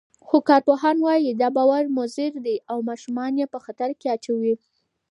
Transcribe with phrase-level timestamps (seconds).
[0.27, 4.53] خو کارپوهان وايي، دا باور مضر دی او ماشومان یې په خطر کې اچوي.